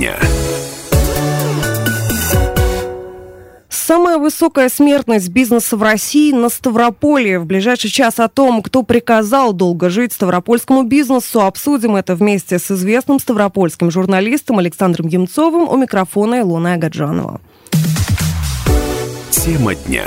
[0.00, 0.18] дня.
[3.68, 7.38] Самая высокая смертность бизнеса в России на Ставрополе.
[7.38, 12.70] В ближайший час о том, кто приказал долго жить ставропольскому бизнесу, обсудим это вместе с
[12.70, 17.40] известным ставропольским журналистом Александром Емцовым у микрофона Илона Агаджанова.
[19.30, 20.04] Тема дня.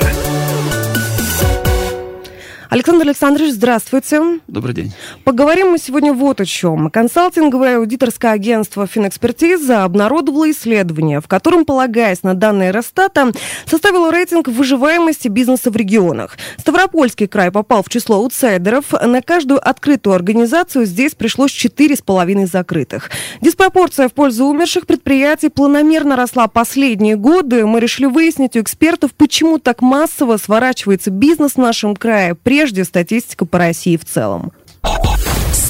[2.74, 4.40] Александр Александрович, здравствуйте.
[4.48, 4.92] Добрый день.
[5.22, 6.90] Поговорим мы сегодня вот о чем.
[6.90, 13.30] Консалтинговое аудиторское агентство «Финэкспертиза» обнародовало исследование, в котором, полагаясь на данные Росстата,
[13.64, 16.36] составило рейтинг выживаемости бизнеса в регионах.
[16.58, 18.90] Ставропольский край попал в число аутсайдеров.
[18.90, 23.08] На каждую открытую организацию здесь пришлось 4,5 закрытых.
[23.40, 27.66] Диспропорция в пользу умерших предприятий планомерно росла последние годы.
[27.66, 32.84] Мы решили выяснить у экспертов, почему так массово сворачивается бизнес в нашем крае, прежде прежде
[32.84, 34.50] статистика по России в целом.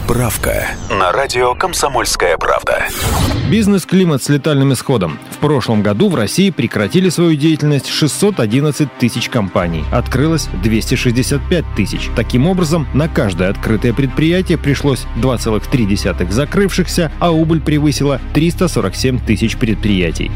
[0.05, 2.85] Справка на радио «Комсомольская правда».
[3.51, 5.19] Бизнес-климат с летальным исходом.
[5.31, 9.83] В прошлом году в России прекратили свою деятельность 611 тысяч компаний.
[9.91, 12.11] Открылось 265 тысяч.
[12.17, 20.31] Таким образом, на каждое открытое предприятие пришлось 2,3 закрывшихся, а убыль превысила 347 тысяч предприятий.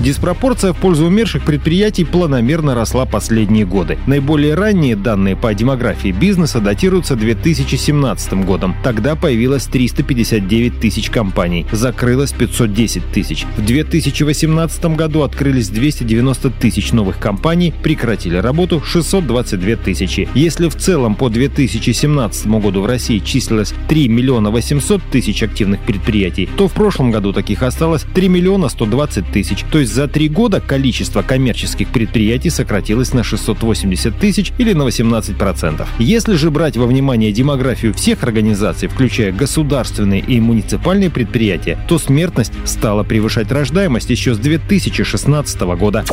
[0.00, 3.98] Диспропорция в пользу умерших предприятий планомерно росла последние годы.
[4.06, 8.74] Наиболее ранние данные по демографии бизнеса датируются 2017 годом.
[8.82, 13.46] Тогда появилось 359 тысяч компаний, закрылось 510 тысяч.
[13.56, 20.28] В 2018 году открылись 290 тысяч новых компаний, прекратили работу 622 тысячи.
[20.34, 26.48] Если в целом по 2017 году в России числилось 3 миллиона 800 тысяч активных предприятий,
[26.56, 29.64] то в прошлом году таких осталось 3 миллиона 120 тысяч.
[29.70, 35.86] То есть за три года количество коммерческих предприятий сократилось на 680 тысяч или на 18%.
[35.98, 42.52] Если же брать во внимание демографию всех организаций, включая государственные и муниципальные предприятия, то смертность
[42.66, 46.04] стала превышать рождаемость еще с 2016 года.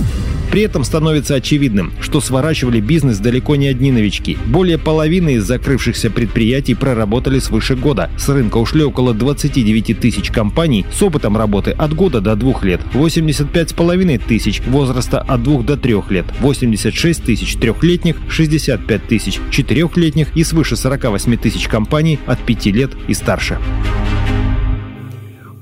[0.58, 4.40] При этом становится очевидным, что сворачивали бизнес далеко не одни новички.
[4.48, 8.10] Более половины из закрывшихся предприятий проработали свыше года.
[8.18, 12.82] С рынка ушли около 29 тысяч компаний с опытом работы от года до двух лет,
[12.96, 20.44] 85,5 тысяч возраста от двух до трех лет, 86 тысяч трехлетних, 65 тысяч четырехлетних и
[20.44, 23.60] свыше 48 тысяч компаний от 5 лет и старше.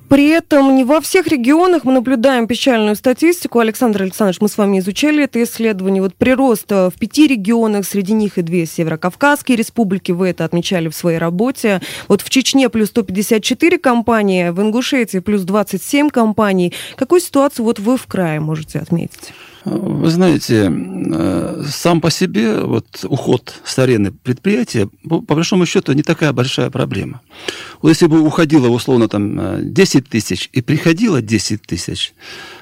[0.09, 3.59] При этом не во всех регионах мы наблюдаем печальную статистику.
[3.59, 6.01] Александр Александрович, мы с вами изучали это исследование.
[6.01, 10.95] Вот прирост в пяти регионах, среди них и две северокавказские республики, вы это отмечали в
[10.95, 11.81] своей работе.
[12.07, 16.73] Вот в Чечне плюс 154 компании, в Ингушетии плюс 27 компаний.
[16.95, 19.33] Какую ситуацию вот вы в крае можете отметить?
[19.65, 20.71] Вы знаете,
[21.69, 27.21] сам по себе вот уход с арены предприятия, по большому счету, не такая большая проблема.
[27.81, 32.13] Вот если бы уходило, условно, там 10 э, тысяч и приходило 10 тысяч,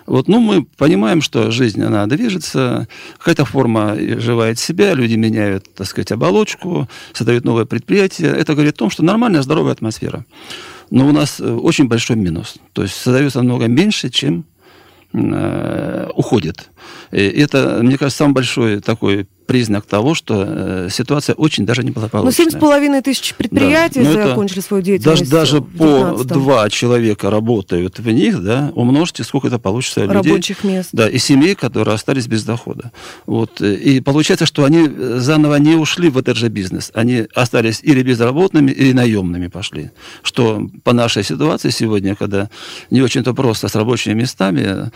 [0.06, 2.88] вот, ну, мы понимаем, что жизнь, она движется,
[3.18, 8.30] какая-то форма живает себя, люди меняют, так сказать, оболочку, создают новое предприятие.
[8.30, 10.26] Это говорит о том, что нормальная, здоровая атмосфера.
[10.90, 12.56] Но у нас э, очень большой минус.
[12.74, 14.53] То есть создается намного меньше, чем э,
[15.14, 16.72] уходит.
[17.12, 22.48] И это, мне кажется, самый большой такой признак того, что э, ситуация очень даже неблагополучная.
[22.52, 25.30] Ну, 7,5 тысяч предприятий да, закончили свою деятельность.
[25.30, 30.32] Даже, даже по два человека работают в них, да, умножьте, сколько это получится людей.
[30.32, 30.90] Рабочих мест.
[30.94, 32.92] Да, и семей, которые остались без дохода.
[33.26, 33.62] Вот.
[33.62, 34.88] И получается, что они
[35.20, 36.92] заново не ушли в этот же бизнес.
[36.94, 39.92] Они остались или безработными, или наемными пошли.
[40.22, 42.50] Что по нашей ситуации сегодня, когда
[42.90, 44.92] не очень-то просто с рабочими местами,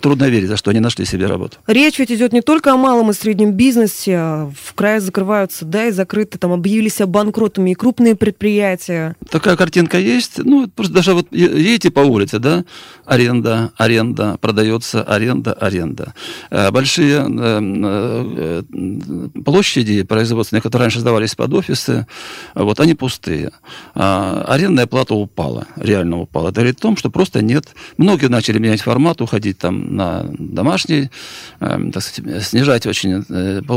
[0.00, 1.58] трудно верить, за что они нашли себе работу.
[1.66, 5.86] Речь ведь идет не только о малом и среднем бизнесе, бизнесе, в крае закрываются, да,
[5.86, 9.16] и закрыты, там объявились банкротами и крупные предприятия.
[9.30, 10.38] Такая картинка есть.
[10.38, 12.64] Ну, просто даже вот едете по улице, да,
[13.04, 16.14] аренда, аренда, продается аренда, аренда.
[16.50, 22.06] Э, большие э, э, площади производственные, которые раньше сдавались под офисы,
[22.54, 23.50] вот они пустые.
[23.94, 26.48] А арендная плата упала, реально упала.
[26.48, 27.68] Это говорит о том, что просто нет.
[27.96, 31.10] Многие начали менять формат, уходить там на домашний,
[31.58, 33.24] так сказать, снижать очень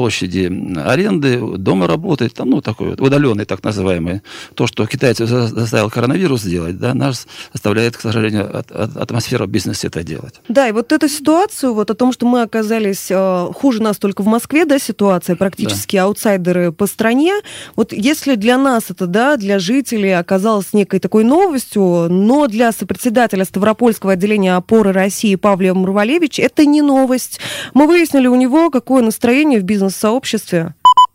[0.04, 0.52] площади
[0.86, 4.22] аренды, дома работает, там, ну, такой вот удаленный, так называемый.
[4.54, 9.88] То, что китайцы заставил коронавирус сделать, да, нас заставляет, к сожалению, от, от, атмосфера бизнеса
[9.88, 10.42] это делать.
[10.50, 14.24] Да, и вот эту ситуацию, вот о том, что мы оказались э, хуже нас только
[14.24, 16.04] в Москве, да, ситуация, практически да.
[16.04, 17.34] аутсайдеры по стране.
[17.78, 23.46] Вот если для нас это, да, для жителей оказалось некой такой новостью, но для сопредседателя
[23.46, 27.40] Ставропольского отделения опоры России Павла Мурвалевич это не новость.
[27.74, 30.74] Мы выяснили у него, какое настроение в бизнес сообществе?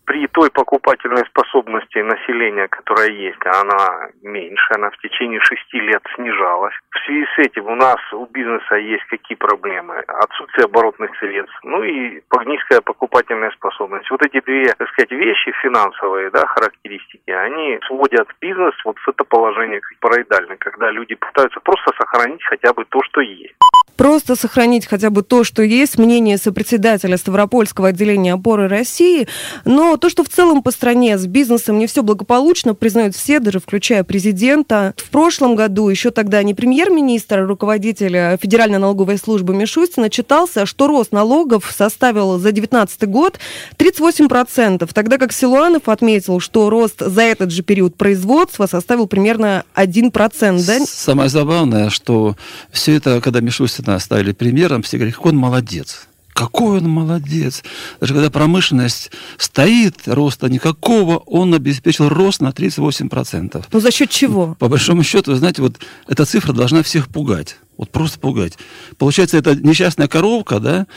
[0.09, 6.73] при той покупательной способности населения, которая есть, она меньше, она в течение шести лет снижалась.
[6.89, 9.99] В связи с этим у нас у бизнеса есть какие проблемы?
[10.07, 14.09] Отсутствие оборотных средств, ну и низкая покупательная способность.
[14.09, 19.23] Вот эти две, так сказать, вещи финансовые, да, характеристики, они сводят бизнес вот в это
[19.23, 23.53] положение параидальное, когда люди пытаются просто сохранить хотя бы то, что есть.
[23.99, 29.27] Просто сохранить хотя бы то, что есть, мнение сопредседателя Ставропольского отделения опоры России.
[29.65, 33.59] Но то, что в целом по стране с бизнесом не все благополучно, признают все, даже
[33.59, 34.93] включая президента.
[34.95, 40.87] В прошлом году, еще тогда не премьер-министр, а руководитель Федеральной налоговой службы Мишустин отчитался, что
[40.87, 43.37] рост налогов составил за 2019 год
[43.77, 50.65] 38%, тогда как Силуанов отметил, что рост за этот же период производства составил примерно 1%.
[50.65, 50.85] Да?
[50.85, 52.37] Самое забавное, что
[52.71, 56.07] все это, когда Мишустин нас ставили примером, все говорят, какой он молодец.
[56.33, 57.63] Какой он молодец.
[57.99, 63.65] Даже когда промышленность стоит, роста никакого, он обеспечил рост на 38%.
[63.71, 64.55] Ну за счет чего?
[64.57, 67.57] По большому счету, вы знаете, вот эта цифра должна всех пугать.
[67.77, 68.57] Вот просто пугать.
[68.97, 70.87] Получается, это несчастная коровка, да,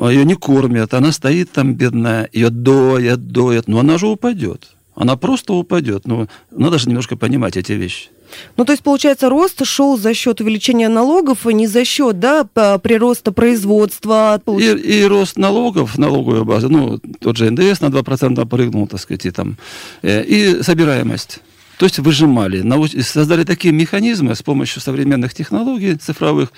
[0.00, 4.74] ее не кормят, она стоит там бедная, ее доят, доят, но она же упадет.
[4.94, 6.06] Она просто упадет.
[6.06, 8.10] Ну, надо же немножко понимать эти вещи.
[8.56, 12.44] Ну, то есть, получается, рост шел за счет увеличения налогов, а не за счет, да,
[12.44, 14.40] прироста производства.
[14.58, 19.26] И, и рост налогов, налоговая база, ну, тот же НДС на 2% прыгнул, так сказать,
[19.26, 19.56] и там,
[20.02, 21.40] э, и собираемость.
[21.78, 22.62] То есть выжимали,
[23.02, 26.52] создали такие механизмы с помощью современных технологий цифровых,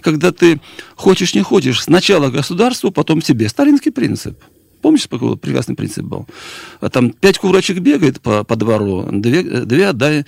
[0.00, 0.60] когда ты
[0.96, 3.48] хочешь, не хочешь, сначала государству, потом себе.
[3.48, 4.38] Сталинский принцип.
[4.80, 6.26] Помнишь, какой прекрасный принцип был?
[6.80, 10.24] А там пять курочек бегает по, по двору, две, две отдай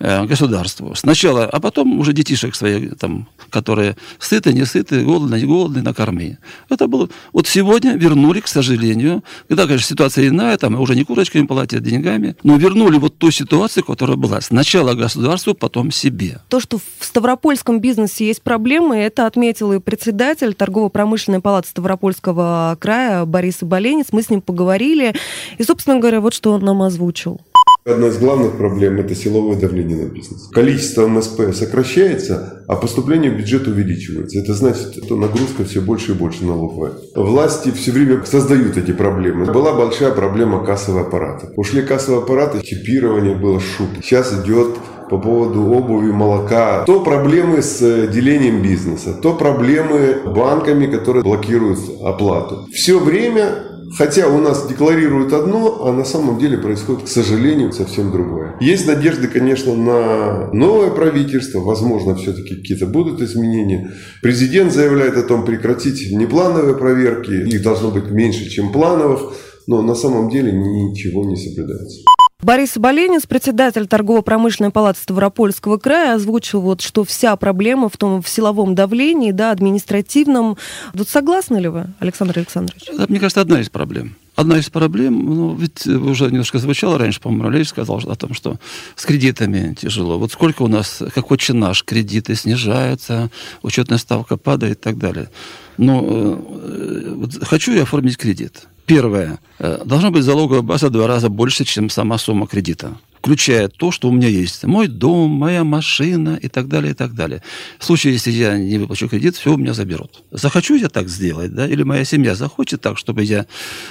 [0.00, 0.94] Э, государству.
[0.94, 6.38] Сначала, а потом уже детишек своих, там, которые сыты, не сыты, голодные, не голодные, накорми.
[6.70, 7.08] Это было...
[7.32, 12.36] Вот сегодня вернули, к сожалению, когда, конечно, ситуация иная, там уже не курочками платят, деньгами,
[12.44, 14.40] но вернули вот ту ситуацию, которая была.
[14.40, 16.40] Сначала государству, потом себе.
[16.48, 23.24] То, что в Ставропольском бизнесе есть проблемы, это отметил и председатель торгово-промышленной палаты Ставропольского края
[23.24, 24.06] Борис Боленец.
[24.12, 25.14] Мы с ним поговорили.
[25.58, 27.40] И, собственно говоря, вот что он нам озвучил.
[27.88, 30.48] Одна из главных проблем– это силовое давление на бизнес.
[30.52, 34.38] Количество МСП сокращается, а поступление в бюджет увеличивается.
[34.38, 36.92] Это значит, что нагрузка все больше и больше налоговая.
[37.14, 39.46] Власти все время создают эти проблемы.
[39.46, 41.50] Была большая проблема кассового аппарата.
[41.56, 43.88] Ушли кассовые аппараты, чипирование было шут.
[44.02, 44.76] Сейчас идет
[45.08, 52.66] по поводу обуви, молока, то проблемы с делением бизнеса, то проблемы банками, которые блокируют оплату.
[52.70, 53.64] Все время
[53.96, 58.56] Хотя у нас декларируют одно, а на самом деле происходит, к сожалению, совсем другое.
[58.60, 61.60] Есть надежды, конечно, на новое правительство.
[61.60, 63.92] Возможно, все-таки какие-то будут изменения.
[64.22, 67.30] Президент заявляет о том, прекратить неплановые проверки.
[67.30, 69.20] Их должно быть меньше, чем плановых.
[69.66, 72.00] Но на самом деле ничего не соблюдается.
[72.40, 78.28] Борис Боленец, председатель торгово-промышленной палаты Ставропольского края, озвучил, вот, что вся проблема в том в
[78.28, 80.56] силовом давлении, да, административном.
[80.94, 82.84] Вот согласны ли вы, Александр Александрович?
[82.86, 84.14] Это, мне кажется, одна из проблем.
[84.36, 88.60] Одна из проблем, ну, ведь уже немножко звучало раньше, по-моему, Олег сказал о том, что
[88.94, 90.16] с кредитами тяжело.
[90.16, 93.30] Вот сколько у нас, как очень наш, кредиты снижаются,
[93.62, 95.28] учетная ставка падает и так далее.
[95.76, 98.68] Но э, вот хочу я оформить кредит.
[98.88, 99.38] Первое.
[99.58, 103.90] Э, должна быть залоговая база в два раза больше, чем сама сумма кредита включая то,
[103.90, 104.64] что у меня есть.
[104.64, 107.42] Мой дом, моя машина и так далее, и так далее.
[107.78, 110.22] В случае, если я не выплачу кредит, все у меня заберут.
[110.30, 113.46] Захочу я так сделать, да, или моя семья захочет так, чтобы я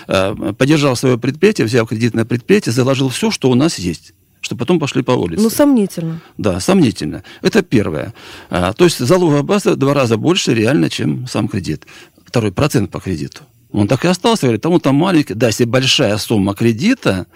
[0.08, 4.80] э, поддержал свое предприятие, взял кредитное предприятие, заложил все, что у нас есть чтобы потом
[4.80, 5.44] пошли по улице.
[5.44, 6.22] Ну, сомнительно.
[6.38, 7.24] Да, сомнительно.
[7.42, 8.13] Это первое.
[8.50, 11.86] А, то есть залоговая база в два раза больше реально, чем сам кредит.
[12.24, 13.42] Второй процент по кредиту.
[13.71, 15.33] Он так и остался, говорит, а там маленький.
[15.33, 17.27] Да, если большая сумма кредита,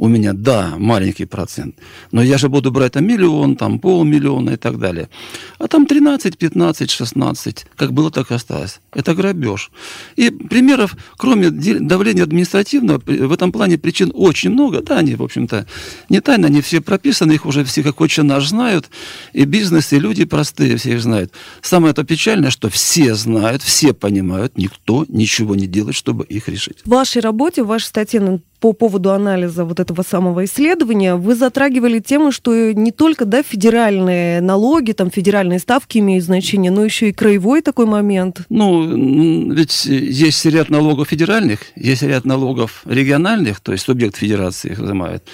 [0.00, 1.76] у меня, да, маленький процент.
[2.10, 5.10] Но я же буду брать там миллион, там полмиллиона и так далее.
[5.58, 8.80] А там 13, 15, 16, как было, так и осталось.
[8.92, 9.70] Это грабеж.
[10.16, 14.80] И примеров, кроме давления административного, в этом плане причин очень много.
[14.80, 15.66] Да, они, в общем-то,
[16.08, 18.88] не тайно, они все прописаны, их уже все как очень наш знают.
[19.34, 21.32] И бизнес, и люди простые все их знают.
[21.60, 26.80] Самое то печальное, что все знают, все понимают, никто ничего не делает, чтобы их решить.
[26.84, 31.34] В вашей работе, в вашей статье ну, по поводу анализа вот этого самого исследования, вы
[31.34, 37.08] затрагивали тему, что не только да, федеральные налоги, там федеральные ставки имеют значение, но еще
[37.08, 38.42] и краевой такой момент.
[38.50, 44.78] Ну, ведь есть ряд налогов федеральных, есть ряд налогов региональных, то есть субъект федерации их
[44.78, 45.24] взимает,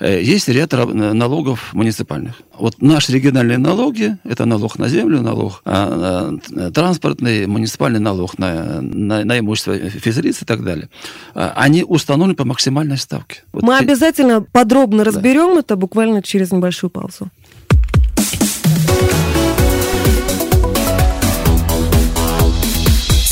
[0.00, 2.34] э, есть ряд налогов муниципальных.
[2.58, 8.80] Вот наши региональные налоги, это налог на землю, налог а, а, транспортный, муниципальный налог на,
[8.80, 10.88] на, на имущество физлиц и так далее,
[11.34, 13.40] а, они установлены по максимуму максимальной ставки.
[13.52, 17.30] Вот Мы те- обязательно подробно разберем это буквально через небольшую паузу.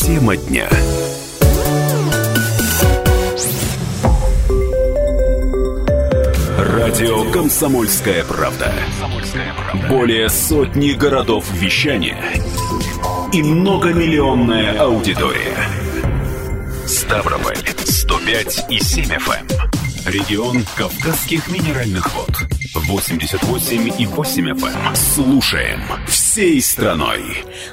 [0.00, 0.68] Тема дня.
[6.58, 8.72] Радио «Комсомольская правда».
[9.88, 12.18] Более сотни городов вещания
[13.32, 15.56] и многомиллионная аудитория.
[16.86, 17.58] Ставрополь
[18.26, 19.75] 105 и 7 FM.
[20.06, 22.30] Регион Кавказских минеральных вод.
[22.74, 24.94] 88 и 8 FM.
[24.94, 27.22] Слушаем всей страной.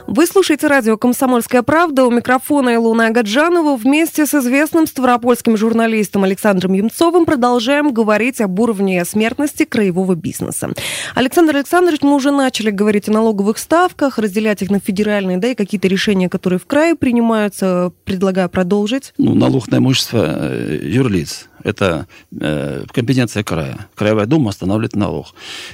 [0.08, 2.06] Вы слушаете радио «Комсомольская правда».
[2.06, 3.76] У микрофона Илона Агаджанова.
[3.76, 10.70] Вместе с известным ставропольским журналистом Александром Емцовым продолжаем говорить об уровне смертности краевого бизнеса.
[11.14, 15.56] Александр Александрович, мы уже начали говорить о налоговых ставках, разделять их на федеральные, да, и
[15.56, 17.92] какие-то решения, которые в крае принимаются.
[18.06, 19.14] Предлагаю продолжить.
[19.20, 21.48] Ну, налог на имущество э, юрлиц.
[21.64, 22.08] Это
[22.40, 23.88] э, компетенция края.
[23.96, 25.28] Краевая дума устанавливает налог.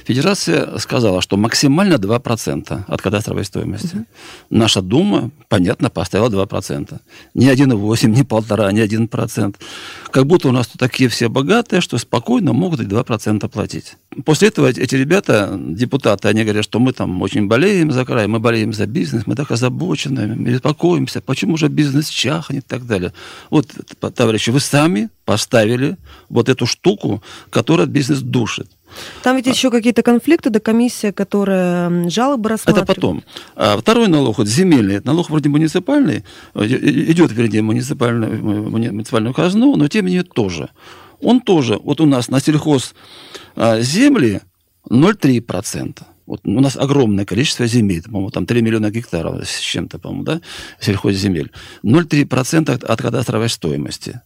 [0.04, 4.04] Федерация сказала, что максимально 2% от кадастровой стоимости.
[4.50, 7.00] Наша дума, понятно, поставила 2%.
[7.34, 9.56] Не 1,8, не полтора, не 1%.
[10.12, 13.96] Как будто у нас тут такие все богатые, что спокойно могут и 2% платить.
[14.24, 18.40] После этого эти ребята, депутаты, они говорят, что мы там очень болеем за край, мы
[18.40, 23.12] болеем за бизнес, мы так озабочены, мы беспокоимся, почему же бизнес чахнет и так далее.
[23.50, 23.68] Вот,
[24.14, 25.96] товарищи, вы сами поставили
[26.28, 28.68] вот эту штуку, которая бизнес душит.
[29.22, 32.86] Там ведь еще какие-то конфликты, да, комиссия, которая жалобы Это рассматривает.
[32.86, 33.22] потом.
[33.56, 39.34] А второй налог, вот земельный, это налог вроде муниципальный, э, идет, вернее, муниципальную, муни- муниципальную
[39.34, 40.70] казну, но тем не менее тоже.
[41.20, 42.94] Он тоже, вот у нас на сельхоз
[43.56, 44.40] а, земли
[44.88, 46.02] 0,3%.
[46.26, 50.40] Вот у нас огромное количество земель, по-моему, там 3 миллиона гектаров с чем-то, по-моему, да,
[50.80, 51.50] сельхозземель.
[51.82, 54.20] 0,3% от, от кадастровой стоимости.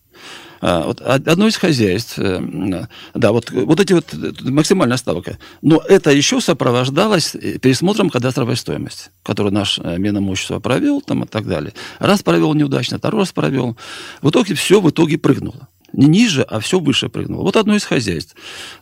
[0.66, 4.96] А, вот од- одно из хозяйств, э, м, да, вот, вот эти вот э, максимальная
[4.96, 5.36] ставка.
[5.60, 11.26] Но это еще сопровождалось э, пересмотром кадастровой стоимости, которую наш э, Минимущество провел там и
[11.26, 11.74] так далее.
[11.98, 13.76] Раз провел неудачно, второй раз провел.
[14.22, 15.68] В итоге все в итоге прыгнуло.
[15.94, 17.42] Не ниже, а все выше прыгнуло.
[17.42, 18.34] Вот одно из хозяйств,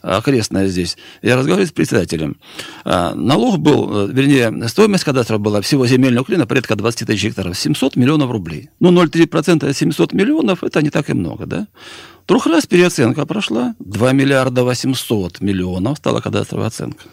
[0.02, 0.96] а, окрестное здесь.
[1.20, 2.36] Я разговаривал с председателем.
[2.84, 7.58] А, Налог был, э, вернее, стоимость кадастра была всего земельного клина порядка 20 тысяч гектаров.
[7.58, 8.70] 700 миллионов рублей.
[8.80, 11.66] Ну, 0,3% от 700 миллионов, это не так и много, да?
[12.24, 17.04] Вдруг раз переоценка прошла, 2 миллиарда 800 миллионов стала кадастровая оценка.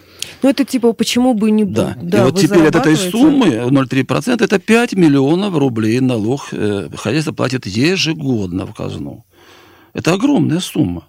[0.41, 1.65] Ну, это типа, почему бы не...
[1.65, 1.98] Да.
[2.01, 7.34] да и вот теперь от этой суммы 0,3% это 5 миллионов рублей налог э, хозяйство
[7.34, 9.25] платит ежегодно в казну.
[9.93, 11.08] Это огромная сумма.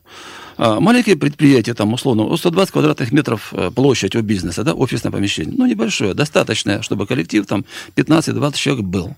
[0.57, 5.11] А маленькие предприятия, там, условно, вот 120 квадратных метров э, площадь у бизнеса, да, офисное
[5.11, 7.65] помещение, ну, небольшое, достаточное, чтобы коллектив там
[7.97, 9.17] 15-20 человек был.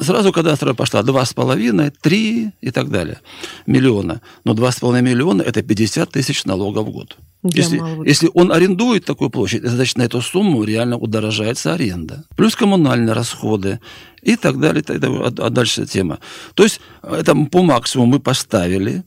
[0.00, 3.20] Сразу кадастровая пошла 2,5, 3 и так далее
[3.66, 4.20] миллиона.
[4.44, 7.16] Но 2,5 миллиона– это 50 тысяч налогов в год.
[7.42, 12.24] Если, если он арендует такую площадь, значит, на эту сумму реально удорожается аренда.
[12.36, 13.80] Плюс коммунальные расходы
[14.22, 14.82] и так далее.
[14.82, 15.20] так далее.
[15.24, 16.18] А, а дальше тема.
[16.54, 19.02] То есть это по максимуму мы поставили,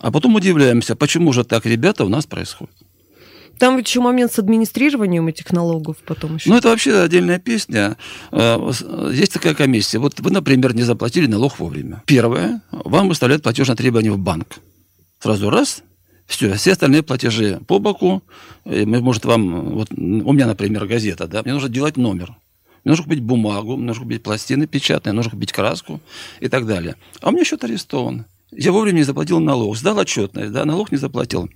[0.00, 2.74] а потом удивляемся, почему же так, ребята, у нас происходит.
[3.58, 6.50] Там еще момент с администрированием этих налогов потом еще.
[6.50, 7.96] Ну, это вообще отдельная песня.
[8.32, 9.98] С- Есть такая комиссия.
[9.98, 12.02] Вот вы, например, не заплатили налог вовремя.
[12.06, 14.58] Первое, вам выставляют платежное требование в банк.
[15.20, 15.82] Сразу раз,
[16.26, 18.22] все, все остальные платежи по боку.
[18.64, 22.36] Мы, Может, вам, вот у меня, например, газета, да, мне нужно делать номер.
[22.84, 26.00] Мне нужно купить бумагу, мне нужно купить пластины печатные, нужно купить краску
[26.40, 26.94] и так далее.
[27.20, 28.26] А у меня счет арестован.
[28.52, 31.48] Я вовремя не заплатил налог, сдал отчетность, да, налог не заплатил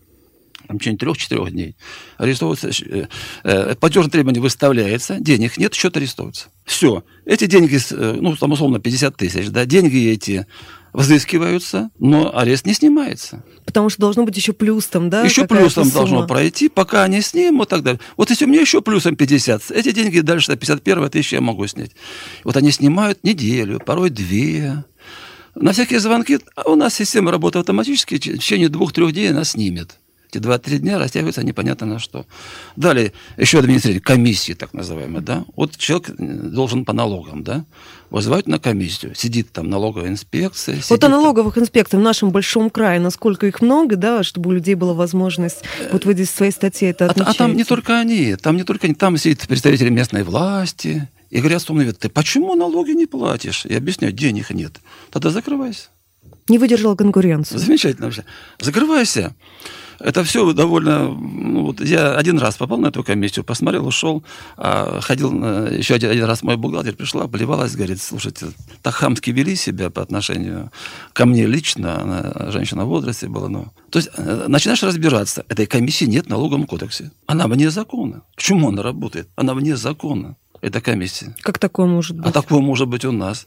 [0.66, 1.76] там, в течение трех-четырех дней.
[2.18, 3.06] Арестовывается, э,
[3.44, 6.48] э, платежное требование выставляется, денег нет, счет арестовывается.
[6.64, 7.04] Все.
[7.24, 10.46] Эти деньги, э, ну, там, условно, 50 тысяч, да, деньги эти
[10.92, 13.44] взыскиваются, но арест не снимается.
[13.64, 15.22] Потому что должно быть еще плюс там, да?
[15.22, 16.28] еще плюсом должно сумма.
[16.28, 18.00] пройти, пока они снимут и так далее.
[18.16, 21.66] Вот если у меня еще плюсом 50, эти деньги дальше до 51 тысячи я могу
[21.66, 21.92] снять.
[22.44, 24.84] Вот они снимают неделю, порой две.
[25.54, 29.99] На всякие звонки, а у нас система работает автоматически, в течение двух-трех дней она снимет.
[30.30, 32.24] Эти два-три дня растягиваются непонятно на что.
[32.76, 35.44] Далее, еще администрирование, комиссии так называемые, да.
[35.56, 37.64] Вот человек э, должен по налогам, да,
[38.10, 39.16] вызывают на комиссию.
[39.16, 40.76] Сидит там налоговая инспекция.
[40.76, 44.50] Вот сидит о там- налоговых инспекциях в нашем большом крае, насколько их много, да, чтобы
[44.50, 47.30] у людей была возможность, вот вы здесь в своей статье это А, а там не
[47.32, 47.64] отмечаете.
[47.64, 52.08] только они, там не только они, там сидят представители местной власти и говорят, что ты
[52.08, 53.64] почему налоги не платишь?
[53.64, 54.74] Я объясняю, денег нет.
[55.10, 55.88] Тогда закрывайся.
[56.48, 57.58] Не выдержала конкуренцию.
[57.58, 58.24] Замечательно вообще.
[58.60, 59.34] Закрывайся.
[60.00, 61.08] Это все довольно...
[61.08, 64.24] Ну, вот я один раз попал на эту комиссию, посмотрел, ушел,
[64.56, 65.32] а ходил
[65.70, 68.46] еще один, один раз мой бухгалтер пришла, плевалась, говорит, слушайте,
[68.82, 70.70] так хамски вели себя по отношению
[71.12, 73.68] ко мне лично, она женщина в возрасте была, ну...
[73.90, 77.10] То есть э, начинаешь разбираться, этой комиссии нет в налоговом кодексе.
[77.26, 78.22] Она вне закона.
[78.36, 79.28] Почему она работает?
[79.36, 81.34] Она вне закона эта комиссия.
[81.42, 82.26] Как такое может быть?
[82.26, 83.46] А такое может быть у нас.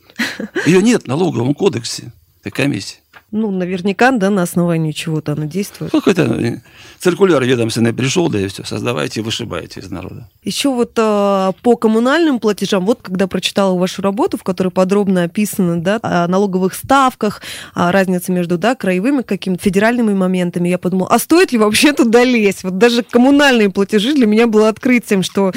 [0.65, 3.02] Ее нет в налоговом кодексе, этой комиссии.
[3.35, 5.91] Ну, наверняка, да, на основании чего-то она действует.
[5.91, 6.61] Какой-то э,
[6.99, 10.29] циркуляр ведомственный пришел, да и все, создавайте и вышибайте из народа.
[10.43, 15.81] Еще вот э, по коммунальным платежам, вот когда прочитала вашу работу, в которой подробно описано,
[15.81, 17.41] да, о налоговых ставках,
[17.73, 22.23] о разнице между, да, краевыми какими-то федеральными моментами, я подумала, а стоит ли вообще туда
[22.23, 22.63] лезть?
[22.63, 25.53] Вот даже коммунальные платежи для меня было открытием, что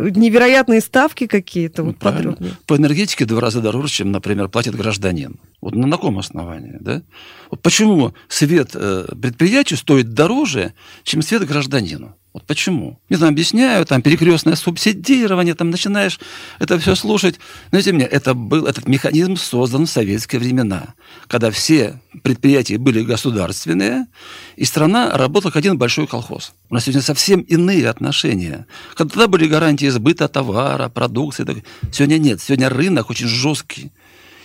[0.00, 2.32] невероятные ставки какие-то, вот Правильно.
[2.32, 2.56] подробнее.
[2.66, 5.36] По энергетике в два раза дороже, чем, например, платит гражданин.
[5.60, 7.02] Вот на каком основании, да?
[7.50, 10.72] Вот почему свет э, предприятию стоит дороже,
[11.04, 12.16] чем свет гражданину?
[12.32, 12.98] Вот почему?
[13.08, 16.18] Мне там объясняют, там перекрестное субсидирование, там начинаешь
[16.60, 17.40] это все слушать.
[17.72, 20.94] Но тем не менее, это был, этот механизм создан в советские времена,
[21.26, 24.06] когда все предприятия были государственные,
[24.56, 26.52] и страна работала как один большой колхоз.
[26.70, 28.66] У нас сегодня совсем иные отношения.
[28.94, 31.44] Когда были гарантии сбыта товара, продукции.
[31.44, 32.40] так- Сегодня нет.
[32.40, 33.90] Сегодня рынок очень жесткий.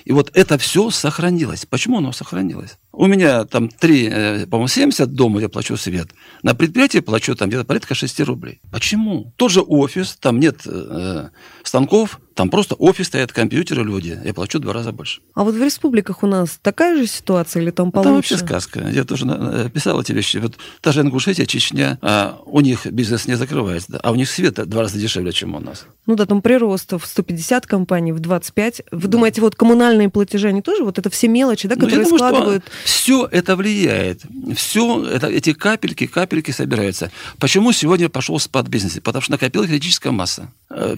[0.05, 1.65] И вот это все сохранилось.
[1.65, 2.77] Почему оно сохранилось?
[2.97, 6.07] У меня там 3, э, по-моему, 70 дома я плачу свет.
[6.43, 8.61] На предприятии плачу там где-то порядка 6 рублей.
[8.71, 9.33] Почему?
[9.35, 11.29] Тот же офис, там нет э,
[11.63, 14.19] станков, там просто офис стоят, компьютеры, люди.
[14.25, 15.21] Я плачу два раза больше.
[15.35, 18.33] А вот в республиках у нас такая же ситуация или там Там получше?
[18.33, 18.87] вообще сказка.
[18.91, 20.37] Я тоже на- писал эти вещи.
[20.37, 24.29] Вот та же Ингушетия, Чечня, а, у них бизнес не закрывается, да, а у них
[24.29, 25.85] свет два раза дешевле, чем у нас.
[26.07, 28.81] Ну да, там прирост в 150 компаний, в 25.
[28.91, 32.17] Вы думаете, вот коммунальные платежи, они тоже, вот это все мелочи, да, Ну, которые думаю,
[32.17, 32.63] что складывают?
[32.85, 34.21] Все это влияет.
[34.55, 37.09] Все это, эти капельки, капельки собираются.
[37.39, 39.01] Почему сегодня пошел спад бизнеса?
[39.01, 40.51] Потому что накопилась критическая масса.
[40.69, 40.95] Э,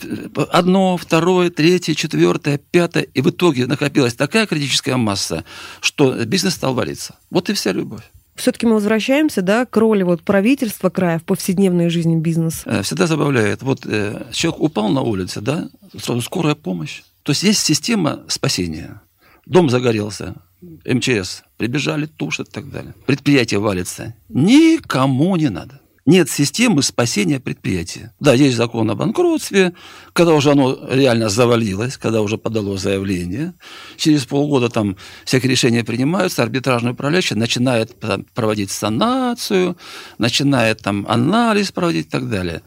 [0.51, 3.03] Одно, второе, третье, четвертое, пятое.
[3.03, 5.45] И в итоге накопилась такая критическая масса,
[5.79, 7.15] что бизнес стал валиться.
[7.29, 8.03] Вот и вся любовь.
[8.35, 12.63] Все-таки мы возвращаемся, да, к роли вот правительства края в повседневной жизни бизнеса.
[12.65, 13.61] Э, Всегда забавляет.
[13.61, 17.03] Вот э, человек упал на улице, да, сразу скорая помощь.
[17.23, 19.01] То есть есть система спасения.
[19.45, 22.93] Дом загорелся, МЧС, прибежали, тушат и так далее.
[23.05, 24.15] Предприятие валится.
[24.29, 25.81] Никому не надо.
[26.07, 28.13] Нет системы спасения предприятия.
[28.21, 29.73] Да, есть закон о банкротстве,
[30.13, 33.53] когда уже оно реально завалилось, когда уже подало заявление.
[33.97, 39.75] Через полгода там всякие решения принимаются, арбитражный управляющий начинает там, проводить санацию,
[40.17, 42.61] начинает там анализ проводить и так далее.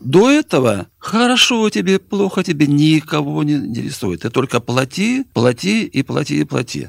[0.00, 4.20] До этого хорошо тебе, плохо тебе, никого не интересует.
[4.20, 6.88] Ты только плати, плати и плати и плати.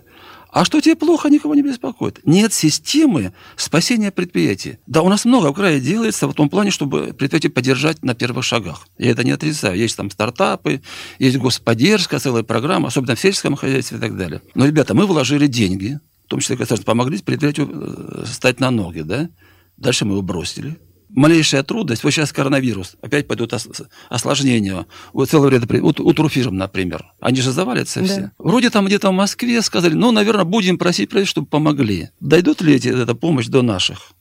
[0.54, 2.20] А что тебе плохо, никого не беспокоит.
[2.26, 4.78] Нет системы спасения предприятия.
[4.86, 8.46] Да, у нас много в крае делается в том плане, чтобы предприятие поддержать на первых
[8.46, 8.88] шагах.
[9.00, 9.76] Я это не отрицаю.
[9.76, 10.84] Есть там стартапы,
[11.18, 14.44] есть господдержка, целая программа, особенно в сельском хозяйстве и так далее.
[14.54, 19.02] Но, ребята, мы вложили деньги, в том числе, государство, помогли предприятию э, стать на ноги,
[19.02, 19.30] да?
[19.78, 20.78] Дальше мы его бросили
[21.16, 23.68] малейшая трудность, вот сейчас коронавирус, опять пойдут ос-
[24.10, 24.86] осложнения.
[25.14, 28.06] Вот целый ряд, вот у турфирм, например, они же завалятся Да.
[28.06, 28.32] все.
[28.38, 32.10] Вроде там где-то в Москве сказали, ну, наверное, будем просить правительство, чтобы помогли.
[32.20, 34.12] Дойдут ли эти, эта помощь до наших?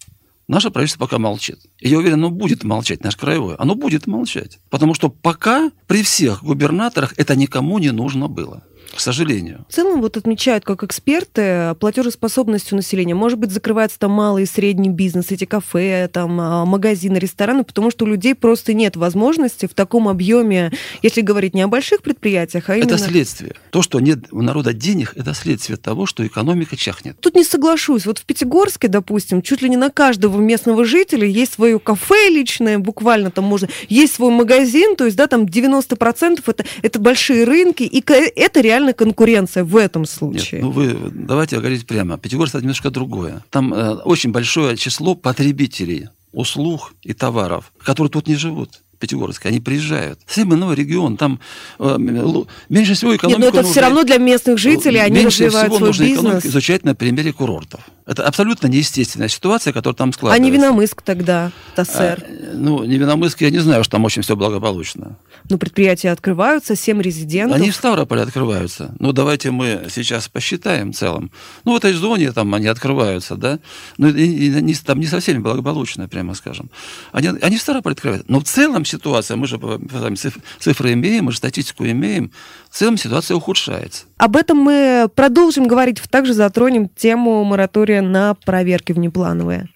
[0.48, 1.58] Наше правительство пока молчит.
[1.78, 3.54] И я уверен, оно будет молчать, наш краевой.
[3.56, 4.58] Оно будет молчать.
[4.70, 8.62] Потому что пока при всех губернаторах это никому не нужно было.
[8.94, 9.64] К сожалению.
[9.68, 13.14] В целом вот отмечают как эксперты платежеспособностью населения.
[13.14, 17.90] Может быть, закрывается там малый и средний бизнес, эти кафе, там а, магазины, рестораны, потому
[17.90, 22.68] что у людей просто нет возможности в таком объеме, если говорить не о больших предприятиях,
[22.68, 22.94] а именно...
[22.94, 23.54] Это следствие.
[23.70, 27.18] То, что нет у народа денег, это следствие того, что экономика чахнет.
[27.20, 28.06] Тут не соглашусь.
[28.06, 32.78] Вот в Пятигорске, допустим, чуть ли не на каждого местного жителя есть свое кафе личное,
[32.78, 37.84] буквально там можно, есть свой магазин, то есть, да, там 90% это, это большие рынки,
[37.84, 40.60] и это реально конкуренция в этом Нет, случае.
[40.62, 42.18] ну вы давайте говорить прямо.
[42.18, 43.44] Пятигорск это немножко другое.
[43.50, 48.81] Там э, очень большое число потребителей услуг и товаров, которые тут не живут.
[49.02, 50.20] Пятигорске, они приезжают.
[50.26, 51.40] Совсем иной регион, там
[51.78, 55.74] э, меньше всего Нет, экономику но это нужно- все равно для местных жителей, они развивают
[55.74, 56.46] свой нужно экономику бизнес.
[56.52, 57.80] изучать на примере курортов.
[58.06, 60.42] Это абсолютно неестественная ситуация, которая там А складывается.
[60.44, 62.24] не Виномыск тогда, ТАССР.
[62.26, 65.16] А, ну, Невиномыск, я не знаю, что там очень все благополучно.
[65.48, 67.56] Ну, предприятия открываются, 7 резидентов.
[67.56, 68.94] Они в Ставрополе открываются.
[68.98, 71.30] Ну, давайте мы сейчас посчитаем в целом.
[71.64, 73.60] Ну, в этой зоне там они открываются, да?
[73.98, 76.70] Ну, и, и не, там не совсем благополучно, прямо скажем.
[77.12, 78.26] Они, они в Ставрополе открываются.
[78.30, 80.16] Но в целом ситуация, мы же сами
[80.58, 82.30] цифры имеем, мы же статистику имеем,
[82.70, 84.04] в целом ситуация ухудшается.
[84.18, 89.68] Об этом мы продолжим говорить, также затронем тему моратория на проверки внеплановые.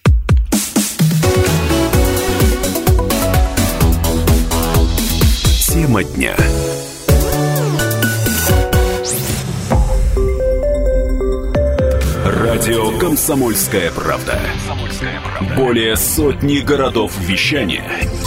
[5.67, 6.35] Тема дня.
[12.25, 14.39] Радио «Комсомольская правда».
[15.37, 15.55] Правда».
[15.55, 17.83] Более сотни городов вещания–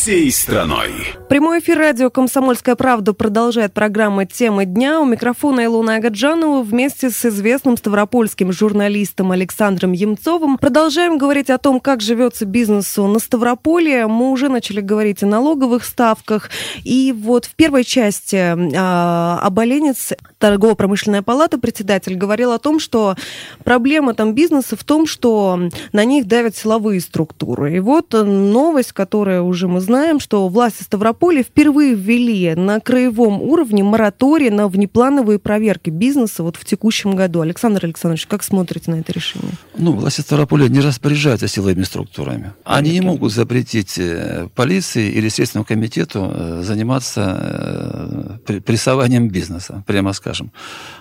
[0.00, 0.92] всей страной.
[1.28, 4.98] Прямой эфир радио «Комсомольская правда» продолжает программа «Темы дня».
[4.98, 11.80] У микрофона Илона Агаджанова вместе с известным ставропольским журналистом Александром Емцовым продолжаем говорить о том,
[11.80, 14.06] как живется бизнесу на Ставрополе.
[14.06, 16.48] Мы уже начали говорить о налоговых ставках.
[16.82, 23.16] И вот в первой части э, Оболенец, торгово-промышленная палата, председатель, говорил о том, что
[23.64, 25.60] проблема там бизнеса в том, что
[25.92, 27.76] на них давят силовые структуры.
[27.76, 29.89] И вот новость, которая уже мы знаем,
[30.20, 36.64] что власти Ставрополя впервые ввели на краевом уровне мораторий на внеплановые проверки бизнеса вот в
[36.64, 37.40] текущем году.
[37.40, 39.52] Александр Александрович, как смотрите на это решение?
[39.76, 42.52] Ну, власти Ставрополя не распоряжаются силовыми структурами.
[42.64, 50.12] Они не могут запретить э, полиции или Следственному комитету э, заниматься э, прессованием бизнеса, прямо
[50.12, 50.52] скажем.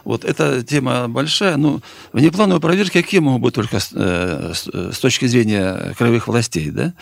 [0.03, 1.57] Вот эта тема большая.
[1.57, 1.81] Ну,
[2.13, 6.93] внеплановые проверки какие могут быть только с, с точки зрения краевых властей, да?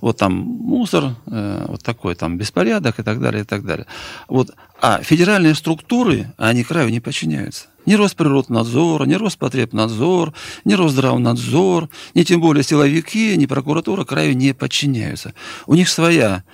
[0.00, 3.86] Вот там мусор, вот такой там беспорядок и так далее, и так далее.
[4.28, 4.50] Вот.
[4.80, 7.66] А федеральные структуры, они краю не подчиняются.
[7.86, 10.32] Ни Росприроднадзор, ни Роспотребнадзор,
[10.64, 15.34] ни Росздравнадзор, ни тем более силовики, ни прокуратура краю не подчиняются.
[15.66, 16.44] У них своя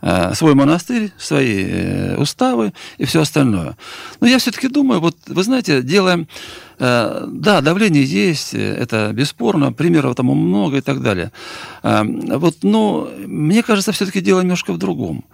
[0.00, 3.76] э, свой монастырь, свои э, уставы и все остальное.
[4.20, 10.14] Но я все-таки думаю, вот вы знаете, делаем Э, да, давление есть, это бесспорно, примеров
[10.14, 11.32] тому много и так далее.
[11.82, 15.24] Э, вот, но мне кажется, все-таки дело немножко в другом.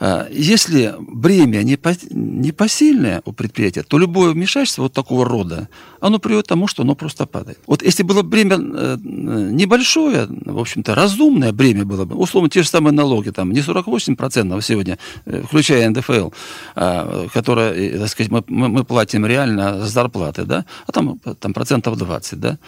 [0.00, 5.68] Э, если бремя не, по, не посильное у предприятия, то любое вмешательство вот такого рода,
[6.00, 7.58] оно приводит к тому, что оно просто падает.
[7.66, 12.68] Вот если было бремя э, небольшое, в общем-то, разумное бремя было бы, условно, те же
[12.68, 16.30] самые налоги, там, не 48% сегодня, э, включая НДФЛ,
[17.32, 22.40] которое, так сказать, мы, мы платим реально за зарплаты, да, а там, там процентов 20,
[22.40, 22.58] да,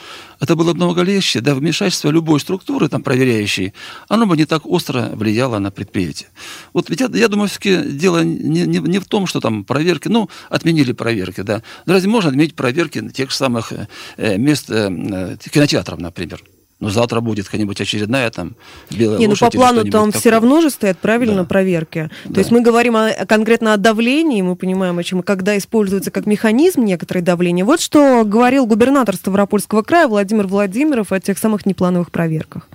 [0.40, 3.72] это было бы много легче, да, вмешательство любой структуры, там, проверяющей,
[4.08, 6.28] оно бы не так остро влияло на предприятие.
[6.72, 10.28] Вот ведь я думаю, все-таки дело не, не, не в том, что там проверки, ну,
[10.48, 11.62] отменили проверки, да.
[11.86, 13.72] Но разве можно отменить проверки тех же самых
[14.16, 16.42] э, мест э, кинотеатров, например?
[16.80, 18.56] Ну, завтра будет какая-нибудь очередная там
[18.90, 21.44] белая Не, ну по плану там все равно же стоят правильно да.
[21.44, 22.10] проверки.
[22.24, 22.34] Да.
[22.34, 26.24] То есть мы говорим о, конкретно о давлении, мы понимаем, о чем, когда используется как
[26.24, 27.66] механизм некоторое давление.
[27.66, 32.66] Вот что говорил губернатор Ставропольского края Владимир Владимиров о тех самых неплановых проверках.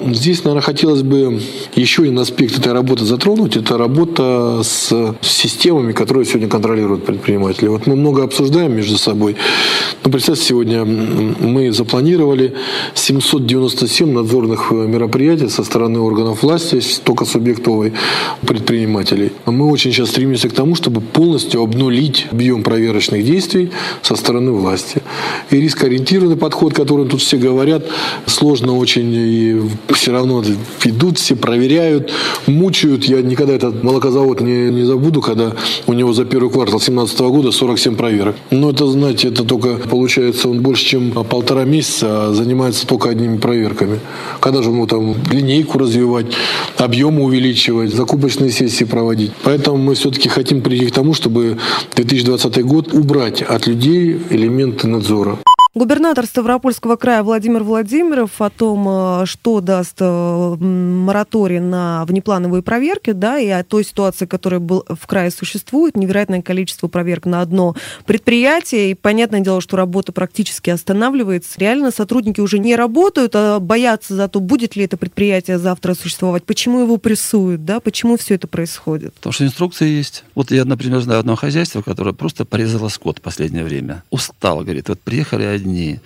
[0.00, 1.40] Здесь, наверное, хотелось бы
[1.76, 3.56] еще один аспект этой работы затронуть.
[3.56, 7.68] Это работа с системами, которые сегодня контролируют предприниматели.
[7.68, 9.36] Вот мы много обсуждаем между собой.
[10.02, 12.54] Но представьте, сегодня мы запланировали
[12.94, 17.92] 797 надзорных мероприятий со стороны органов власти, только субъектовой
[18.44, 19.30] предпринимателей.
[19.46, 23.70] Мы очень сейчас стремимся к тому, чтобы полностью обнулить объем проверочных действий
[24.02, 25.02] со стороны власти.
[25.50, 27.86] И рискоориентированный подход, который тут все говорят,
[28.26, 29.60] сложно очень и
[29.92, 30.42] все равно
[30.84, 32.12] идут, все проверяют,
[32.46, 33.04] мучают.
[33.04, 35.52] Я никогда этот молокозавод не, не забуду, когда
[35.86, 38.36] у него за первый квартал 2017 года 47 проверок.
[38.50, 43.36] Но это, знаете, это только получается он больше, чем полтора месяца, а занимается только одними
[43.36, 44.00] проверками.
[44.40, 46.26] Когда же ему там линейку развивать,
[46.78, 49.32] объемы увеличивать, закупочные сессии проводить.
[49.42, 51.58] Поэтому мы все-таки хотим прийти к тому, чтобы
[51.94, 55.38] 2020 год убрать от людей элементы надзора.
[55.76, 63.10] Губернатор Ставропольского края Владимир Владимиров о том, э, что даст э, мораторий на внеплановые проверки,
[63.10, 67.74] да, и о той ситуации, которая был, в крае существует, невероятное количество проверок на одно
[68.06, 71.58] предприятие, и понятное дело, что работа практически останавливается.
[71.58, 76.44] Реально сотрудники уже не работают, а боятся за то, будет ли это предприятие завтра существовать,
[76.44, 79.14] почему его прессуют, да, почему все это происходит.
[79.14, 80.22] Потому что инструкции есть.
[80.36, 84.04] Вот я, например, знаю одно хозяйство, которое просто порезало скот в последнее время.
[84.10, 86.00] Устал, говорит, вот приехали дни,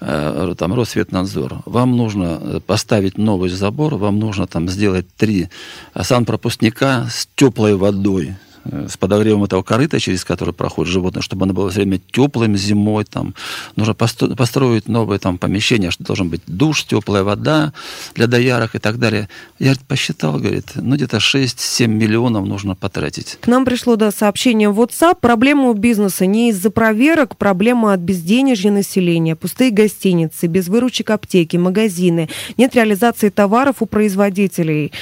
[0.00, 5.48] э, там Росветнадзор, вам нужно поставить новый забор, вам нужно там сделать три
[5.94, 8.45] санпропускника с теплой водой, Э,
[8.88, 13.04] с подогревом этого корыта, через который проходит животное, чтобы оно было все время теплым зимой.
[13.04, 13.34] Там.
[13.76, 17.72] Нужно построить новое там, помещение, что должен быть душ, теплая вода
[18.14, 19.28] для доярок и так далее.
[19.58, 23.38] Я посчитал, говорит, ну где-то 6-7 миллионов нужно потратить.
[23.40, 25.18] К нам пришло да, сообщение в WhatsApp.
[25.20, 31.56] Проблема у бизнеса не из-за проверок, проблема от безденежья населения, пустые гостиницы, без выручек аптеки,
[31.56, 34.92] магазины, нет реализации товаров у производителей.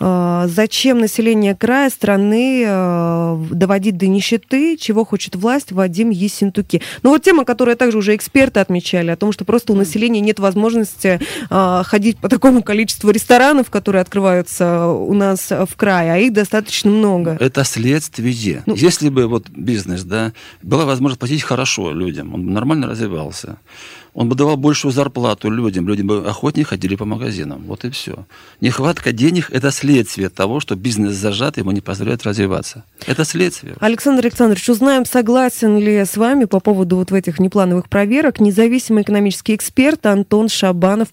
[0.00, 3.13] А, зачем население края, страны а, э,
[3.50, 6.82] доводить до нищеты, чего хочет власть Вадим Ессентуки.
[7.02, 10.38] Ну вот тема, которую также уже эксперты отмечали, о том, что просто у населения нет
[10.38, 16.32] возможности э, ходить по такому количеству ресторанов, которые открываются у нас в крае, а их
[16.32, 17.36] достаточно много.
[17.40, 18.62] Это следствие.
[18.66, 23.58] Ну, Если бы вот бизнес, да, была возможность платить хорошо людям, он бы нормально развивался
[24.14, 27.64] он бы давал большую зарплату людям, люди бы охотнее ходили по магазинам.
[27.66, 28.26] Вот и все.
[28.60, 32.84] Нехватка денег– это следствие того, что бизнес зажат, ему не позволяет развиваться.
[33.06, 33.74] Это следствие.
[33.80, 39.56] Александр Александрович, узнаем, согласен ли с вами по поводу вот этих неплановых проверок независимый экономический
[39.56, 41.08] эксперт Антон Шабанов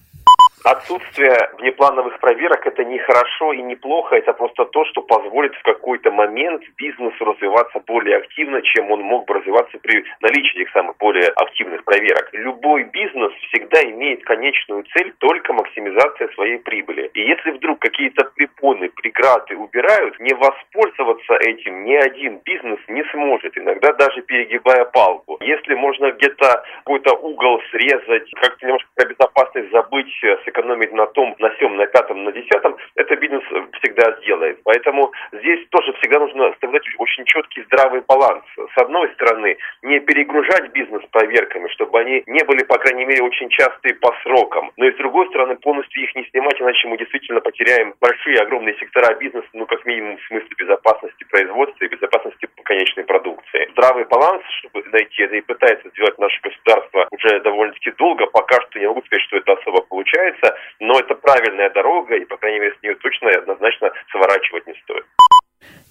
[0.64, 5.64] Отсутствие внеплановых проверок это не хорошо и не плохо, это просто то, что позволит в
[5.64, 10.98] какой-то момент бизнесу развиваться более активно, чем он мог бы развиваться при наличии этих самых
[10.98, 12.30] более активных проверок.
[12.34, 17.10] Любой бизнес всегда имеет конечную цель только максимизация своей прибыли.
[17.16, 23.58] И если вдруг какие-то препоны, преграды убирают, не воспользоваться этим ни один бизнес не сможет,
[23.58, 25.38] иногда даже перегибая палку.
[25.42, 30.12] Если можно где-то какой-то угол срезать, как-то немножко про безопасность забыть,
[30.52, 33.44] сэкономить на том, на всем, на пятом, на десятом, это бизнес
[33.82, 34.60] всегда сделает.
[34.64, 38.44] Поэтому здесь тоже всегда нужно оставлять очень четкий здравый баланс.
[38.58, 43.50] С одной стороны, не перегружать бизнес проверками, чтобы они не были, по крайней мере, очень
[43.50, 44.72] частые по срокам.
[44.78, 48.78] Но и с другой стороны, полностью их не снимать, иначе мы действительно потеряем большие, огромные
[48.78, 53.70] сектора бизнеса, ну, как минимум, в смысле безопасности производства и безопасности конечной продукции.
[53.72, 58.26] Здравый баланс, чтобы найти это и пытается сделать наше государство уже довольно-таки долго.
[58.28, 62.26] Пока что не могу сказать, что это особо получается является, но это правильная дорога, и,
[62.26, 65.06] по крайней мере, с нее точно и однозначно сворачивать не стоит.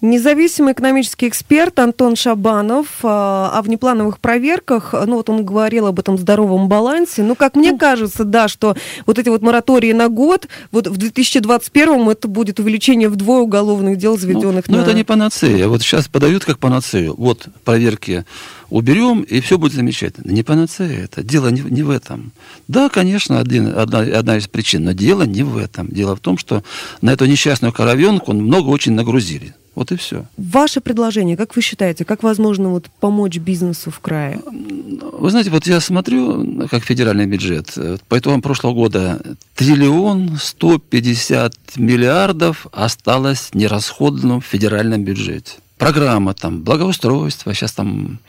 [0.01, 6.17] Независимый экономический эксперт Антон Шабанов а, о внеплановых проверках, ну вот он говорил об этом
[6.17, 7.21] здоровом балансе.
[7.21, 12.09] Ну, как мне кажется, да, что вот эти вот моратории на год, вот в 2021
[12.09, 14.79] это будет увеличение вдвое уголовных дел, заведенных ну, на...
[14.79, 15.67] Ну, это не панацея.
[15.67, 17.13] Вот сейчас подают как панацею.
[17.15, 18.25] Вот проверки
[18.71, 20.31] уберем, и все будет замечательно.
[20.31, 21.23] Не панацея это.
[21.23, 22.31] Дело не, не в этом.
[22.67, 25.87] Да, конечно, один, одна, одна из причин, но дело не в этом.
[25.89, 26.63] Дело в том, что
[27.01, 29.53] на эту несчастную коровенку много очень нагрузили.
[29.73, 30.25] Вот и все.
[30.35, 34.41] Ваше предложение, как вы считаете, как возможно вот помочь бизнесу в крае?
[34.45, 37.77] Вы знаете, вот я смотрю, как федеральный бюджет,
[38.09, 39.21] по итогам прошлого года
[39.55, 45.53] триллион сто пятьдесят миллиардов осталось нерасходным в федеральном бюджете.
[45.77, 48.19] Программа там благоустройства, сейчас там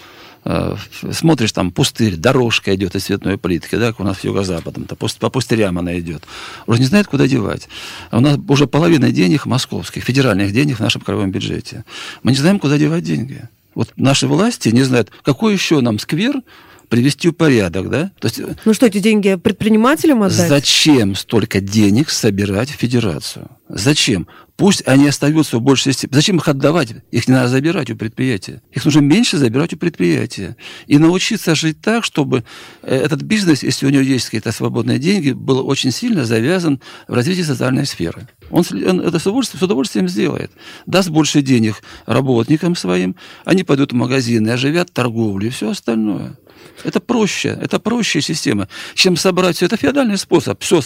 [0.45, 0.77] Э,
[1.13, 4.97] смотришь, там пустырь, дорожка идет из цветной плитки, да, как у нас в юго-западном, то
[4.97, 6.25] по пустырям она идет.
[6.67, 7.69] Уже не знает, куда девать.
[8.11, 11.85] А у нас уже половина денег московских, федеральных денег в нашем краевом бюджете.
[12.25, 13.49] Мы не знаем, куда девать деньги.
[13.75, 16.35] Вот наши власти не знают, какой еще нам сквер
[16.93, 18.13] привести в порядок, да?
[18.21, 20.47] То есть, э, ну что, эти деньги предпринимателям отдать?
[20.47, 23.49] Зачем столько денег собирать в федерацию?
[23.71, 24.27] Зачем?
[24.57, 26.17] Пусть они остаются в большей степени.
[26.17, 26.91] Зачем их отдавать?
[27.11, 28.61] Их не надо забирать у предприятия.
[28.71, 30.59] Их нужно меньше забирать у предприятия.
[30.87, 32.45] И научиться жить так, чтобы
[32.83, 36.79] э, этот бизнес, если у него есть какие-то свободные деньги, был очень сильно завязан
[37.09, 38.29] в развитии социальной сферы.
[38.51, 40.51] Он, он это с удовольствием, с удовольствием сделает.
[40.85, 46.37] Даст больше денег работникам своим, они пойдут в магазины, оживят торговлю и все остальное.
[46.85, 49.67] Это проще, это проще система, чем собрать все.
[49.67, 50.61] Это феодальный способ.
[50.63, 50.81] Все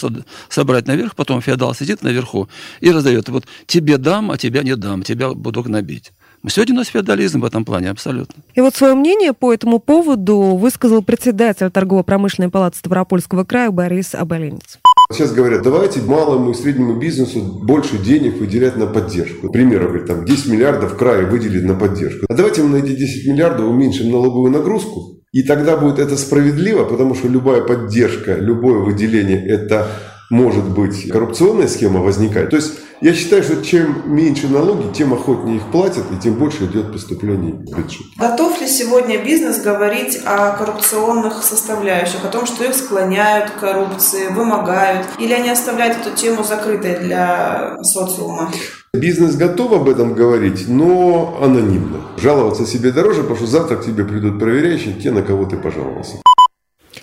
[0.49, 2.47] собрать наверх, потом феодал сидит наверху
[2.81, 3.29] и раздает.
[3.29, 6.11] Вот тебе дам, а тебя не дам, тебя буду гнобить.
[6.47, 8.43] Сегодня у нас феодализм в этом плане, абсолютно.
[8.53, 14.77] И вот свое мнение по этому поводу высказал председатель торгово-промышленной палаты Ставропольского края Борис Аболенец.
[15.11, 19.49] Сейчас говорят, давайте малому и среднему бизнесу больше денег выделять на поддержку.
[19.49, 22.25] Пример, говорит, там 10 миллиардов края выделить на поддержку.
[22.27, 26.85] А давайте мы на эти 10 миллиардов уменьшим налоговую нагрузку, и тогда будет это справедливо,
[26.85, 29.87] потому что любая поддержка, любое выделение– это
[30.29, 32.49] может быть коррупционная схема возникает.
[32.49, 36.65] То есть я считаю, что чем меньше налоги, тем охотнее их платят, и тем больше
[36.65, 38.01] идет поступлений в бюджет.
[38.17, 44.27] Готов ли сегодня бизнес говорить о коррупционных составляющих, о том, что их склоняют к коррупции,
[44.29, 48.51] вымогают, или они оставляют эту тему закрытой для социума?
[48.93, 52.01] Бизнес готов об этом говорить, но анонимно.
[52.17, 56.17] Жаловаться себе дороже, потому что завтра к тебе придут проверяющие, те, на кого ты пожаловался.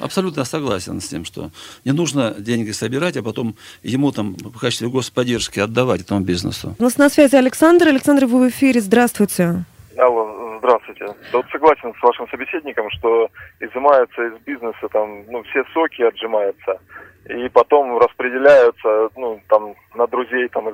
[0.04, 1.48] Абсолютно согласен с тем, что
[1.86, 6.76] не нужно деньги собирать, а потом ему там в качестве господдержки отдавать этому бизнесу.
[6.78, 7.88] У нас на связи Александр.
[7.88, 8.82] Александр, вы в эфире.
[8.82, 9.64] Здравствуйте.
[9.96, 11.06] Алло, здравствуйте.
[11.32, 16.78] Да вот согласен с вашим собеседником, что изымаются из бизнеса там, ну, все соки отжимаются,
[17.24, 20.68] и потом распределяются, ну, там, на друзей там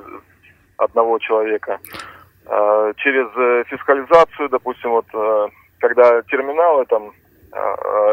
[0.75, 1.79] одного человека.
[2.47, 5.47] А, через э, фискализацию, допустим, вот, э,
[5.79, 7.13] когда терминалы там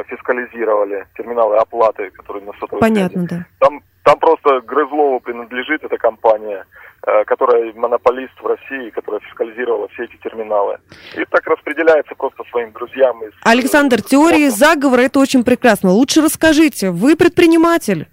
[0.08, 3.44] фискализировали терминалы оплаты, которые на сотовой Понятно, связи.
[3.60, 3.66] да.
[3.66, 6.64] Там, там просто Грызлову принадлежит эта компания,
[7.06, 10.78] э, которая монополист в России, которая фискализировала все эти терминалы.
[11.14, 13.22] И так распределяется просто своим друзьям.
[13.22, 14.74] Из, Александр, э, теории спонсоров.
[14.74, 15.90] заговора это очень прекрасно.
[15.90, 18.08] Лучше расскажите, вы предприниматель.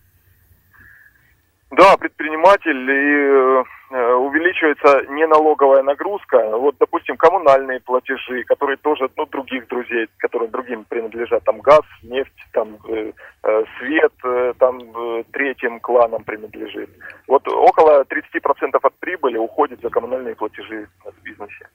[1.72, 6.58] Да, предприниматель и э, увеличивается неналоговая нагрузка.
[6.58, 12.32] Вот, допустим, коммунальные платежи, которые тоже, ну, других друзей, которые другим принадлежат, там газ, нефть,
[12.52, 13.12] там э, э,
[13.78, 16.90] свет, э, там э, третьим кланам принадлежит.
[17.28, 21.68] Вот около 30% от прибыли уходит за коммунальные платежи в бизнесе.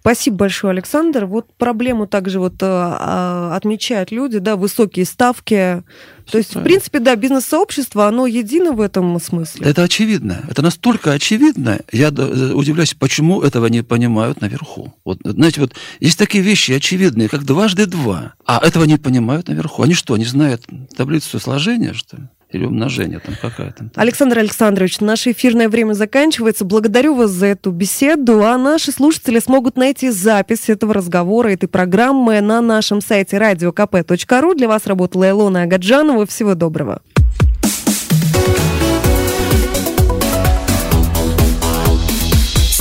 [0.00, 1.24] Спасибо большое, Александр.
[1.24, 5.82] Вот проблему также вот э, а, отмечают люди, да, высокие ставки.
[6.30, 9.66] То есть, в принципе, да, бизнес-сообщество, оно едино в этом смысле.
[9.66, 10.44] Это очевидно.
[10.50, 11.80] Это настолько очевидно.
[11.90, 14.94] Я э, удивляюсь, почему этого не понимают наверху.
[15.04, 19.82] Вот, знаете, вот есть такие вещи очевидные, как дважды два, а этого не понимают наверху.
[19.82, 22.22] Они что, не знают таблицу сложения, что ли?
[22.50, 23.90] Или умножения там какая-то?
[23.96, 26.64] Александр Александрович, наше эфирное время заканчивается.
[26.64, 28.44] Благодарю вас за эту беседу.
[28.44, 34.54] А наши слушатели смогут найти запись этого разговора, этой программы на нашем сайте radiokp.ru.
[34.54, 36.26] Для вас работала Илона Агаджанова.
[36.26, 37.02] Всего доброго.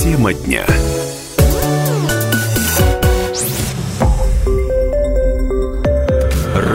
[0.03, 0.65] Тема дня.